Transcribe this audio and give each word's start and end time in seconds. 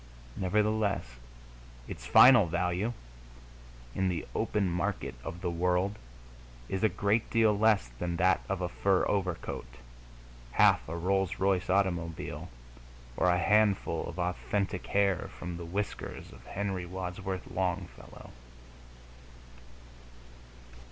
Nevertheless, 0.35 1.05
its 1.87 2.07
final 2.07 2.47
value, 2.47 2.93
in 3.93 4.09
the 4.09 4.25
open 4.33 4.67
market 4.67 5.13
of 5.23 5.41
the 5.41 5.51
world, 5.51 5.95
is 6.67 6.83
a 6.83 6.89
great 6.89 7.29
deal 7.29 7.55
less 7.55 7.89
than 7.99 8.15
that 8.15 8.41
of 8.49 8.61
a 8.61 8.67
fur 8.67 9.05
overcoat, 9.07 9.67
half 10.53 10.89
a 10.89 10.97
Rolls 10.97 11.37
Royce 11.37 11.69
automobile, 11.69 12.49
or 13.15 13.29
a 13.29 13.37
handful 13.37 14.07
of 14.07 14.17
authentic 14.17 14.87
hair 14.87 15.29
from 15.37 15.57
the 15.57 15.65
whiskers 15.65 16.31
of 16.33 16.43
Henry 16.47 16.87
Wadsworth 16.87 17.45
Longfellow. 17.51 18.31